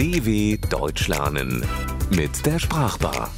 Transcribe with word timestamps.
DW 0.00 0.56
Deutsch 0.70 1.08
lernen 1.08 1.62
mit 2.16 2.46
der 2.46 2.58
Sprachbar. 2.58 3.30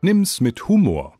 Nimm's 0.00 0.40
mit 0.40 0.68
Humor. 0.68 1.18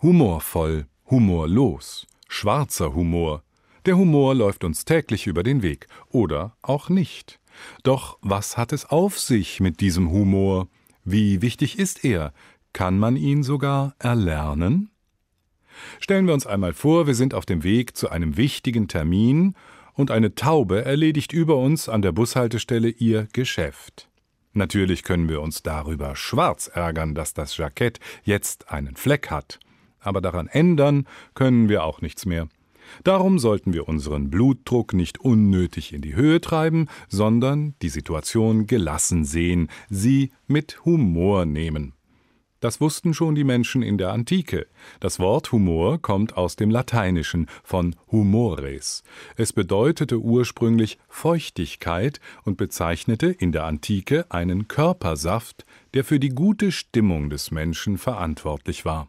Humorvoll, 0.00 0.86
humorlos, 1.10 2.06
schwarzer 2.26 2.94
Humor. 2.94 3.42
Der 3.84 3.98
Humor 3.98 4.34
läuft 4.34 4.64
uns 4.64 4.86
täglich 4.86 5.26
über 5.26 5.42
den 5.42 5.60
Weg 5.60 5.88
oder 6.08 6.56
auch 6.62 6.88
nicht. 6.88 7.38
Doch 7.82 8.16
was 8.22 8.56
hat 8.56 8.72
es 8.72 8.86
auf 8.86 9.18
sich 9.18 9.60
mit 9.60 9.80
diesem 9.80 10.10
Humor? 10.10 10.66
Wie 11.04 11.42
wichtig 11.42 11.78
ist 11.78 12.02
er? 12.02 12.32
Kann 12.72 12.98
man 12.98 13.16
ihn 13.16 13.42
sogar 13.42 13.94
erlernen? 13.98 14.88
Stellen 16.00 16.26
wir 16.26 16.32
uns 16.32 16.46
einmal 16.46 16.72
vor, 16.72 17.06
wir 17.06 17.14
sind 17.14 17.34
auf 17.34 17.44
dem 17.44 17.62
Weg 17.62 17.94
zu 17.94 18.08
einem 18.08 18.38
wichtigen 18.38 18.88
Termin 18.88 19.54
und 19.96 20.10
eine 20.10 20.34
Taube 20.34 20.84
erledigt 20.84 21.32
über 21.32 21.56
uns 21.56 21.88
an 21.88 22.02
der 22.02 22.12
Bushaltestelle 22.12 22.88
ihr 22.88 23.26
Geschäft. 23.32 24.08
Natürlich 24.52 25.02
können 25.02 25.28
wir 25.28 25.42
uns 25.42 25.62
darüber 25.62 26.16
schwarz 26.16 26.70
ärgern, 26.72 27.14
dass 27.14 27.34
das 27.34 27.56
Jackett 27.56 27.98
jetzt 28.22 28.70
einen 28.70 28.96
Fleck 28.96 29.30
hat, 29.30 29.58
aber 30.00 30.20
daran 30.20 30.46
ändern 30.46 31.06
können 31.34 31.68
wir 31.68 31.84
auch 31.84 32.00
nichts 32.00 32.24
mehr. 32.24 32.48
Darum 33.04 33.38
sollten 33.38 33.74
wir 33.74 33.88
unseren 33.88 34.30
Blutdruck 34.30 34.92
nicht 34.92 35.18
unnötig 35.18 35.92
in 35.92 36.02
die 36.02 36.14
Höhe 36.14 36.40
treiben, 36.40 36.88
sondern 37.08 37.74
die 37.82 37.88
Situation 37.88 38.66
gelassen 38.66 39.24
sehen, 39.24 39.68
sie 39.90 40.32
mit 40.46 40.84
Humor 40.84 41.46
nehmen. 41.46 41.95
Das 42.66 42.80
wussten 42.80 43.14
schon 43.14 43.36
die 43.36 43.44
Menschen 43.44 43.80
in 43.80 43.96
der 43.96 44.12
Antike. 44.12 44.66
Das 44.98 45.20
Wort 45.20 45.52
Humor 45.52 46.02
kommt 46.02 46.36
aus 46.36 46.56
dem 46.56 46.68
Lateinischen 46.68 47.46
von 47.62 47.94
humores. 48.10 49.04
Es 49.36 49.52
bedeutete 49.52 50.18
ursprünglich 50.18 50.98
Feuchtigkeit 51.08 52.18
und 52.42 52.56
bezeichnete 52.56 53.28
in 53.28 53.52
der 53.52 53.66
Antike 53.66 54.26
einen 54.30 54.66
Körpersaft, 54.66 55.64
der 55.94 56.02
für 56.02 56.18
die 56.18 56.30
gute 56.30 56.72
Stimmung 56.72 57.30
des 57.30 57.52
Menschen 57.52 57.98
verantwortlich 57.98 58.84
war. 58.84 59.06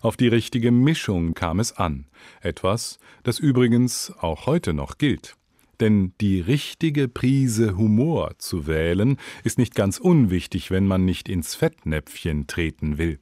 Auf 0.00 0.16
die 0.16 0.28
richtige 0.28 0.70
Mischung 0.70 1.34
kam 1.34 1.60
es 1.60 1.76
an, 1.76 2.06
etwas, 2.40 2.98
das 3.22 3.38
übrigens 3.38 4.14
auch 4.18 4.46
heute 4.46 4.72
noch 4.72 4.96
gilt. 4.96 5.36
Denn 5.80 6.12
die 6.20 6.40
richtige 6.40 7.08
Prise 7.08 7.76
Humor 7.76 8.32
zu 8.38 8.66
wählen, 8.66 9.16
ist 9.44 9.58
nicht 9.58 9.74
ganz 9.74 9.98
unwichtig, 9.98 10.70
wenn 10.70 10.86
man 10.86 11.04
nicht 11.04 11.28
ins 11.28 11.54
Fettnäpfchen 11.54 12.46
treten 12.46 12.98
will. 12.98 13.20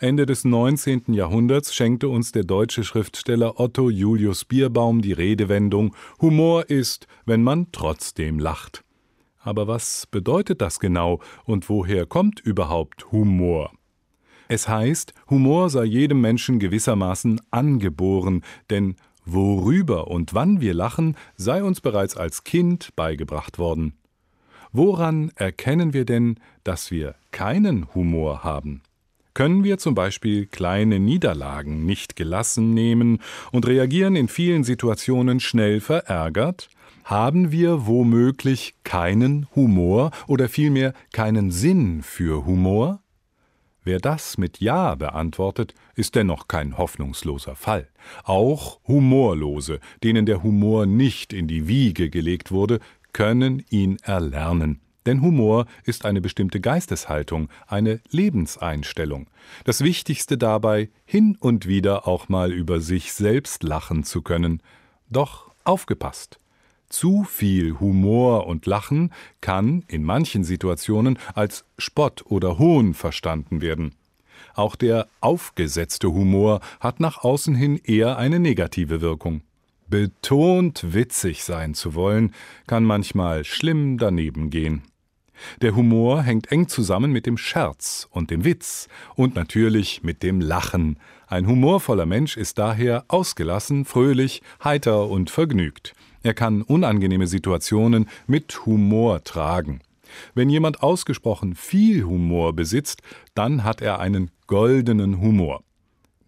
Ende 0.00 0.26
des 0.26 0.44
19. 0.44 1.12
Jahrhunderts 1.12 1.74
schenkte 1.74 2.08
uns 2.08 2.30
der 2.32 2.44
deutsche 2.44 2.84
Schriftsteller 2.84 3.58
Otto 3.58 3.90
Julius 3.90 4.44
Bierbaum 4.44 5.02
die 5.02 5.12
Redewendung 5.12 5.94
Humor 6.20 6.70
ist, 6.70 7.06
wenn 7.26 7.42
man 7.42 7.72
trotzdem 7.72 8.38
lacht. 8.38 8.84
Aber 9.40 9.66
was 9.66 10.06
bedeutet 10.06 10.60
das 10.60 10.78
genau 10.78 11.20
und 11.44 11.68
woher 11.68 12.06
kommt 12.06 12.40
überhaupt 12.40 13.10
Humor? 13.12 13.72
Es 14.48 14.68
heißt, 14.68 15.12
Humor 15.28 15.68
sei 15.68 15.84
jedem 15.84 16.20
Menschen 16.20 16.58
gewissermaßen 16.58 17.40
angeboren, 17.50 18.42
denn 18.70 18.96
Worüber 19.30 20.08
und 20.08 20.32
wann 20.32 20.62
wir 20.62 20.72
lachen, 20.72 21.14
sei 21.36 21.62
uns 21.62 21.82
bereits 21.82 22.16
als 22.16 22.44
Kind 22.44 22.96
beigebracht 22.96 23.58
worden. 23.58 23.92
Woran 24.72 25.30
erkennen 25.34 25.92
wir 25.92 26.06
denn, 26.06 26.36
dass 26.64 26.90
wir 26.90 27.14
keinen 27.30 27.94
Humor 27.94 28.42
haben? 28.42 28.82
Können 29.34 29.64
wir 29.64 29.76
zum 29.76 29.94
Beispiel 29.94 30.46
kleine 30.46 30.98
Niederlagen 30.98 31.84
nicht 31.84 32.16
gelassen 32.16 32.72
nehmen 32.72 33.18
und 33.52 33.66
reagieren 33.66 34.16
in 34.16 34.28
vielen 34.28 34.64
Situationen 34.64 35.40
schnell 35.40 35.80
verärgert? 35.80 36.70
Haben 37.04 37.52
wir 37.52 37.86
womöglich 37.86 38.76
keinen 38.82 39.46
Humor 39.54 40.10
oder 40.26 40.48
vielmehr 40.48 40.94
keinen 41.12 41.50
Sinn 41.50 42.02
für 42.02 42.46
Humor? 42.46 43.02
Wer 43.88 44.00
das 44.00 44.36
mit 44.36 44.60
Ja 44.60 44.96
beantwortet, 44.96 45.72
ist 45.94 46.14
dennoch 46.14 46.46
kein 46.46 46.76
hoffnungsloser 46.76 47.54
Fall. 47.54 47.88
Auch 48.22 48.80
Humorlose, 48.86 49.80
denen 50.04 50.26
der 50.26 50.42
Humor 50.42 50.84
nicht 50.84 51.32
in 51.32 51.48
die 51.48 51.68
Wiege 51.68 52.10
gelegt 52.10 52.50
wurde, 52.50 52.80
können 53.14 53.64
ihn 53.70 53.96
erlernen. 54.02 54.82
Denn 55.06 55.22
Humor 55.22 55.64
ist 55.84 56.04
eine 56.04 56.20
bestimmte 56.20 56.60
Geisteshaltung, 56.60 57.48
eine 57.66 58.02
Lebenseinstellung. 58.10 59.30
Das 59.64 59.80
Wichtigste 59.80 60.36
dabei, 60.36 60.90
hin 61.06 61.38
und 61.40 61.66
wieder 61.66 62.06
auch 62.06 62.28
mal 62.28 62.52
über 62.52 62.80
sich 62.80 63.14
selbst 63.14 63.62
lachen 63.62 64.04
zu 64.04 64.20
können. 64.20 64.60
Doch 65.08 65.54
aufgepasst! 65.64 66.38
Zu 66.88 67.24
viel 67.24 67.78
Humor 67.80 68.46
und 68.46 68.64
Lachen 68.66 69.12
kann 69.40 69.84
in 69.88 70.02
manchen 70.04 70.42
Situationen 70.42 71.18
als 71.34 71.64
Spott 71.76 72.24
oder 72.26 72.58
Hohn 72.58 72.94
verstanden 72.94 73.60
werden. 73.60 73.94
Auch 74.54 74.74
der 74.74 75.08
aufgesetzte 75.20 76.12
Humor 76.12 76.60
hat 76.80 76.98
nach 77.00 77.18
außen 77.18 77.54
hin 77.54 77.78
eher 77.82 78.16
eine 78.16 78.40
negative 78.40 79.00
Wirkung. 79.00 79.42
Betont 79.88 80.92
witzig 80.94 81.44
sein 81.44 81.74
zu 81.74 81.94
wollen, 81.94 82.34
kann 82.66 82.84
manchmal 82.84 83.44
schlimm 83.44 83.98
daneben 83.98 84.50
gehen. 84.50 84.82
Der 85.62 85.74
Humor 85.74 86.22
hängt 86.22 86.50
eng 86.52 86.68
zusammen 86.68 87.12
mit 87.12 87.26
dem 87.26 87.36
Scherz 87.36 88.08
und 88.10 88.30
dem 88.30 88.44
Witz 88.44 88.88
und 89.14 89.34
natürlich 89.34 90.02
mit 90.02 90.22
dem 90.22 90.40
Lachen. 90.40 90.98
Ein 91.26 91.46
humorvoller 91.46 92.06
Mensch 92.06 92.36
ist 92.36 92.58
daher 92.58 93.04
ausgelassen, 93.08 93.84
fröhlich, 93.84 94.42
heiter 94.62 95.08
und 95.08 95.30
vergnügt. 95.30 95.94
Er 96.22 96.34
kann 96.34 96.62
unangenehme 96.62 97.26
Situationen 97.26 98.08
mit 98.26 98.66
Humor 98.66 99.22
tragen. 99.24 99.80
Wenn 100.34 100.50
jemand 100.50 100.82
ausgesprochen 100.82 101.54
viel 101.54 102.04
Humor 102.04 102.54
besitzt, 102.54 103.02
dann 103.34 103.64
hat 103.64 103.82
er 103.82 104.00
einen 104.00 104.30
goldenen 104.46 105.20
Humor. 105.20 105.62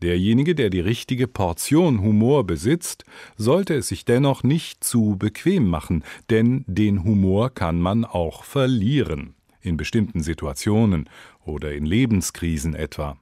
Derjenige, 0.02 0.54
der 0.54 0.70
die 0.70 0.80
richtige 0.80 1.28
Portion 1.28 2.00
Humor 2.00 2.46
besitzt, 2.46 3.04
sollte 3.36 3.74
es 3.74 3.88
sich 3.88 4.04
dennoch 4.04 4.42
nicht 4.42 4.82
zu 4.82 5.16
bequem 5.18 5.68
machen, 5.68 6.04
denn 6.30 6.64
den 6.66 7.04
Humor 7.04 7.50
kann 7.50 7.80
man 7.80 8.04
auch 8.04 8.44
verlieren, 8.44 9.34
in 9.60 9.76
bestimmten 9.76 10.22
Situationen 10.22 11.08
oder 11.44 11.72
in 11.72 11.84
Lebenskrisen 11.84 12.74
etwa. 12.74 13.18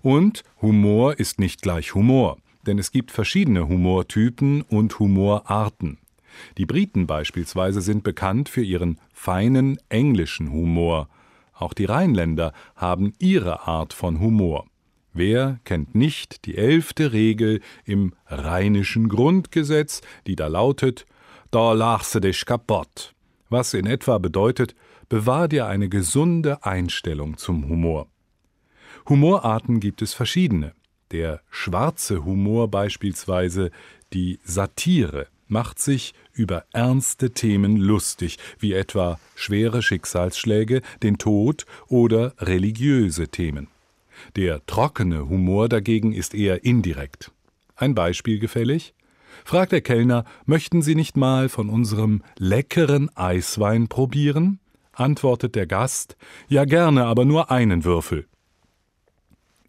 Und 0.00 0.44
Humor 0.62 1.18
ist 1.18 1.38
nicht 1.38 1.60
gleich 1.60 1.94
Humor 1.94 2.38
denn 2.66 2.78
es 2.78 2.92
gibt 2.92 3.10
verschiedene 3.10 3.68
Humortypen 3.68 4.62
und 4.62 4.98
Humorarten. 4.98 5.98
Die 6.58 6.66
Briten 6.66 7.06
beispielsweise 7.06 7.80
sind 7.80 8.04
bekannt 8.04 8.48
für 8.48 8.62
ihren 8.62 8.98
feinen 9.12 9.78
englischen 9.88 10.50
Humor. 10.50 11.08
Auch 11.52 11.74
die 11.74 11.84
Rheinländer 11.84 12.52
haben 12.74 13.12
ihre 13.18 13.66
Art 13.66 13.92
von 13.92 14.20
Humor. 14.20 14.66
Wer 15.12 15.60
kennt 15.64 15.94
nicht 15.94 16.46
die 16.46 16.56
elfte 16.56 17.12
Regel 17.12 17.60
im 17.84 18.14
rheinischen 18.26 19.08
Grundgesetz, 19.08 20.00
die 20.26 20.36
da 20.36 20.46
lautet 20.46 21.06
Da 21.50 21.74
lachse 21.74 22.20
dich 22.20 22.46
kaputt, 22.46 23.14
was 23.50 23.74
in 23.74 23.86
etwa 23.86 24.16
bedeutet, 24.16 24.74
bewahr 25.10 25.48
dir 25.48 25.66
eine 25.66 25.90
gesunde 25.90 26.64
Einstellung 26.64 27.36
zum 27.36 27.68
Humor. 27.68 28.08
Humorarten 29.06 29.80
gibt 29.80 30.00
es 30.00 30.14
verschiedene. 30.14 30.72
Der 31.10 31.42
schwarze 31.50 32.24
Humor 32.24 32.68
beispielsweise, 32.68 33.70
die 34.14 34.38
Satire, 34.44 35.26
macht 35.46 35.78
sich 35.78 36.14
über 36.32 36.64
ernste 36.72 37.32
Themen 37.32 37.76
lustig, 37.76 38.38
wie 38.58 38.72
etwa 38.72 39.20
schwere 39.34 39.82
Schicksalsschläge, 39.82 40.80
den 41.02 41.18
Tod 41.18 41.66
oder 41.88 42.32
religiöse 42.38 43.28
Themen. 43.28 43.68
Der 44.36 44.64
trockene 44.66 45.28
Humor 45.28 45.68
dagegen 45.68 46.12
ist 46.12 46.34
eher 46.34 46.64
indirekt. 46.64 47.32
Ein 47.76 47.94
Beispiel 47.94 48.38
gefällig? 48.38 48.94
Fragt 49.44 49.72
der 49.72 49.80
Kellner, 49.80 50.24
möchten 50.44 50.82
Sie 50.82 50.94
nicht 50.94 51.16
mal 51.16 51.48
von 51.48 51.68
unserem 51.68 52.22
leckeren 52.38 53.14
Eiswein 53.16 53.88
probieren? 53.88 54.60
Antwortet 54.92 55.54
der 55.54 55.66
Gast, 55.66 56.16
ja 56.48 56.64
gerne, 56.64 57.06
aber 57.06 57.24
nur 57.24 57.50
einen 57.50 57.84
Würfel 57.84 58.26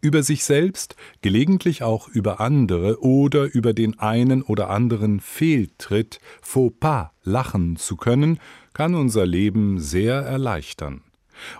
über 0.04 0.22
sich 0.22 0.44
selbst, 0.44 0.96
gelegentlich 1.22 1.82
auch 1.82 2.08
über 2.08 2.38
andere 2.38 3.02
oder 3.02 3.52
über 3.52 3.72
den 3.72 3.98
einen 3.98 4.42
oder 4.42 4.68
anderen 4.68 5.18
Fehltritt, 5.18 6.20
Fauxpas 6.42 7.08
lachen 7.22 7.76
zu 7.76 7.96
können, 7.96 8.38
kann 8.74 8.94
unser 8.94 9.24
Leben 9.24 9.80
sehr 9.80 10.16
erleichtern. 10.16 11.02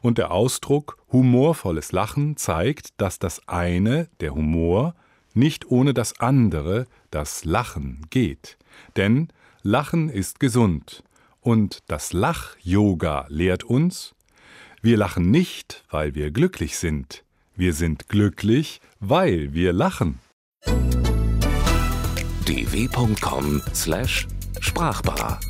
Und 0.03 0.19
der 0.19 0.31
Ausdruck 0.31 0.99
humorvolles 1.11 1.93
Lachen 1.93 2.37
zeigt, 2.37 3.01
dass 3.01 3.19
das 3.19 3.49
eine, 3.49 4.09
der 4.21 4.35
Humor, 4.35 4.95
nicht 5.35 5.71
ohne 5.71 5.95
das 5.95 6.19
andere, 6.21 6.87
das 7.11 7.45
Lachen, 7.45 8.07
geht. 8.11 8.59
Denn 8.97 9.29
Lachen 9.63 10.09
ist 10.09 10.41
gesund. 10.41 11.05
Und 11.41 11.83
das 11.89 12.13
Lach-Yoga 12.13 13.27
lehrt 13.29 13.65
uns, 13.65 14.15
wir 14.81 14.97
lachen 14.97 15.31
nicht, 15.31 15.85
weil 15.91 16.15
wir 16.15 16.31
glücklich 16.31 16.79
sind, 16.79 17.25
wir 17.57 17.73
sind 17.73 18.09
glücklich, 18.09 18.81
weil 19.01 19.53
wir 19.55 19.73
lachen. 19.73 20.21
dw.com/sprachbar 22.47 25.41